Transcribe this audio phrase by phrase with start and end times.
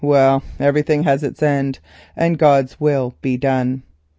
[0.03, 1.77] Well, everything has its end
[2.17, 3.83] and God's will be done."